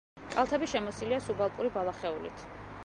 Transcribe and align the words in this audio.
კალთები 0.35 0.69
შემოსილია 0.71 1.21
სუბალპური 1.27 1.73
ბალახეულით. 1.79 2.49